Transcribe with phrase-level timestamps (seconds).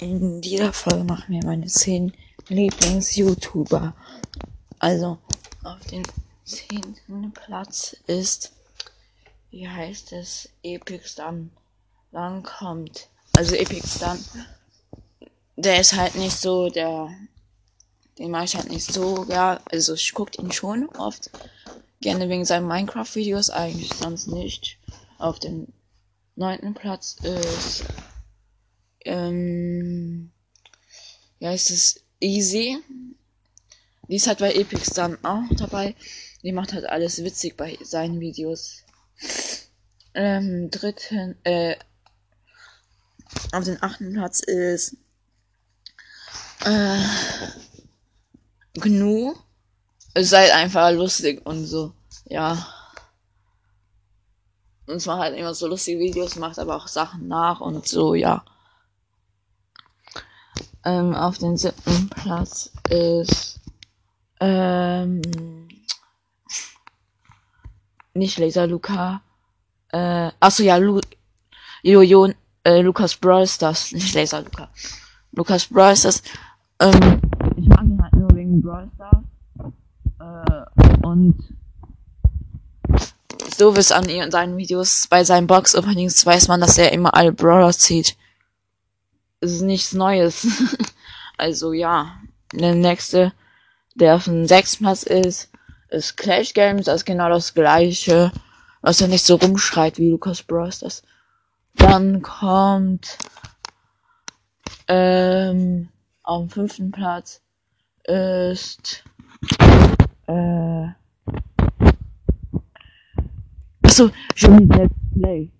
[0.00, 2.14] In dieser Folge machen wir meine 10
[2.48, 3.94] Lieblings-YouTuber.
[4.78, 5.18] Also,
[5.62, 6.04] auf dem
[6.44, 7.32] 10.
[7.34, 8.52] Platz ist,
[9.50, 11.50] wie heißt es, Epic Stun.
[12.12, 14.18] Dann kommt, also Epic Stun,
[15.56, 17.10] der ist halt nicht so, der,
[18.18, 21.30] den mache ich halt nicht so, ja, also ich gucke ihn schon oft,
[22.00, 24.78] gerne wegen seinen Minecraft-Videos, eigentlich sonst nicht.
[25.18, 25.68] Auf dem
[26.36, 26.72] 9.
[26.72, 27.84] Platz ist
[29.04, 30.30] ähm,
[31.38, 32.78] ja, ist es Easy.
[34.08, 35.94] Die ist halt bei Epic dann auch dabei.
[36.42, 38.82] Die macht halt alles witzig bei seinen Videos.
[40.14, 41.76] Ähm, dritten, äh,
[43.52, 44.96] auf den achten Platz ist
[46.64, 46.98] äh,
[48.74, 49.34] Gnu.
[50.12, 51.92] Es sei halt einfach lustig und so,
[52.24, 52.66] ja.
[54.86, 58.44] Und macht halt immer so lustige Videos, macht aber auch Sachen nach und so, ja.
[60.84, 63.60] Ähm, auf den siebten Platz ist
[64.40, 65.20] ähm,
[68.14, 69.20] nicht Laser Luca.
[69.92, 71.00] Äh, achso ja, Lu
[71.82, 72.32] Jojo,
[72.64, 74.68] äh, Lukas Brawl Stars, nicht Laser Luca.
[75.32, 76.22] Lukas Brawl Stars.
[76.78, 77.20] Ähm,
[77.56, 79.24] ich mag ihn halt nur wegen Brawl Stars.
[80.18, 81.36] Äh, und
[83.56, 87.14] so wie es an seinen Videos bei seinen Box Openings weiß man, dass er immer
[87.14, 88.16] alle Brawler zieht
[89.40, 90.46] ist nichts Neues.
[91.38, 92.16] also ja,
[92.52, 93.32] der nächste,
[93.94, 95.50] der auf dem sechsten Platz ist,
[95.88, 96.86] ist Clash Games.
[96.86, 98.32] Das ist genau das gleiche,
[98.82, 100.80] was er nicht so rumschreit wie Lucas Bros.
[100.80, 101.02] Das.
[101.76, 103.18] Dann kommt
[104.88, 105.88] ähm,
[106.22, 107.40] auf dem fünften Platz
[108.04, 109.04] ist
[110.26, 110.88] äh,
[113.82, 115.50] achso, Johnny Let's Play.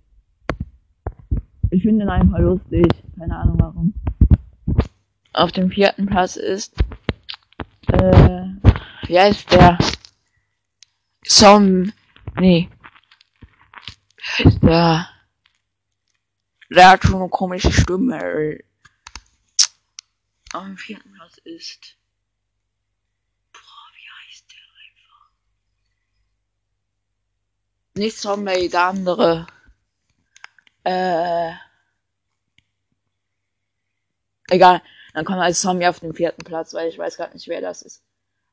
[1.71, 3.00] Ich finde ihn einfach lustig.
[3.21, 3.95] Keine Ahnung warum.
[5.35, 6.73] Auf dem vierten Platz ist,
[7.89, 8.47] äh,
[9.09, 9.77] wie heißt der?
[11.23, 11.93] Som,
[12.37, 12.71] nee.
[14.63, 15.07] Der?
[16.71, 18.59] Der hat schon eine komische Stimme.
[20.55, 21.99] Auf dem vierten Platz ist,
[23.53, 25.31] boah, wie heißt der einfach?
[27.97, 29.47] Nicht Zombie, der andere.
[30.85, 31.53] Äh,
[34.51, 34.83] egal.
[35.15, 37.83] Dann kommt als Zombie auf den vierten Platz, weil ich weiß gar nicht, wer das
[37.83, 38.03] ist.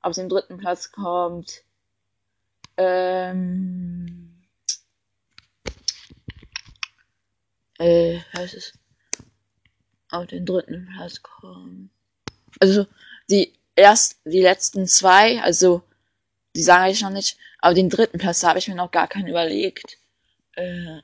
[0.02, 1.64] Auf dem dritten Platz kommt,
[2.78, 4.44] ähm,
[7.80, 8.74] äh, heißt es?
[10.10, 11.90] Auf den dritten Platz kommt,
[12.60, 12.88] also,
[13.30, 15.84] die erst, die letzten zwei, also,
[16.56, 19.28] die sage ich noch nicht, aber den dritten Platz habe ich mir noch gar keinen
[19.28, 19.98] überlegt.
[20.54, 21.02] Äh,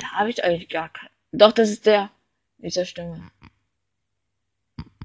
[0.00, 1.10] da habe ich eigentlich gar keinen.
[1.32, 2.10] Doch, das ist der.
[2.62, 3.20] Dieser Stimme.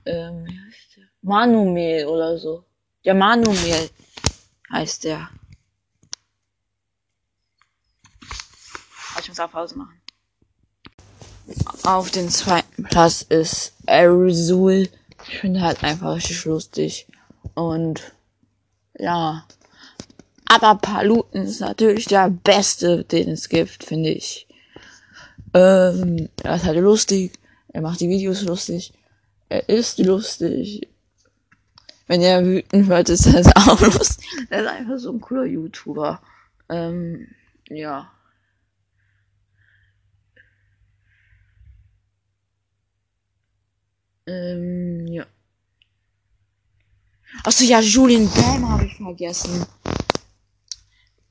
[0.06, 1.03] Ähm, wie heißt der?
[1.23, 2.63] Manumel oder so.
[3.03, 3.90] Der Manumel
[4.72, 5.29] heißt der.
[9.19, 10.00] Ich muss auf Pause machen.
[11.84, 14.88] Auf den zweiten Platz ist Arizul.
[15.28, 17.07] Ich finde halt einfach richtig lustig.
[17.56, 18.13] Und
[19.00, 19.46] ja.
[20.46, 24.47] Aber Paluten ist natürlich der beste, den es gibt, finde ich.
[25.53, 27.34] Ähm, er ist halt lustig.
[27.69, 28.94] Er macht die Videos lustig.
[29.50, 30.88] Er ist lustig.
[32.07, 34.25] Wenn er wütend wird, ist er auch lustig.
[34.50, 36.22] Er ist einfach so ein cooler YouTuber.
[36.69, 37.28] Ähm,
[37.69, 38.11] ja.
[44.25, 45.25] Ähm, ja.
[47.44, 49.66] Achso, ja, Julian Bam habe ich vergessen.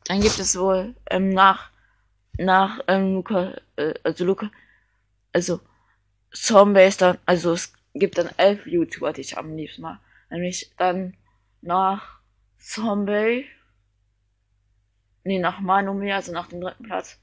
[0.04, 1.70] Dann gibt es wohl ähm, nach
[2.38, 4.50] nach ähm, Luca, äh, also Luca,
[5.32, 5.60] also
[6.42, 9.98] Zombies dann, also es gibt dann elf YouTuber, die ich am liebsten mag.
[10.30, 11.16] Nämlich dann
[11.62, 12.20] nach
[12.58, 13.46] Zombie,
[15.24, 17.18] nee, nach Manumi, also nach dem dritten Platz,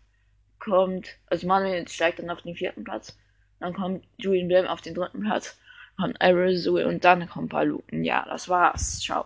[0.59, 3.17] kommt, also Manumi steigt dann auf den vierten Platz,
[3.59, 5.57] dann kommt Julian Bam auf den dritten Platz,
[5.97, 8.03] kommt Arizul und dann kommt Paluten.
[8.03, 8.99] Ja, das war's.
[8.99, 9.25] Ciao.